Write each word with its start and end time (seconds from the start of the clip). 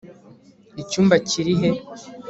icyumba 0.81 1.15
kiri 1.29 1.53
he 1.59 1.69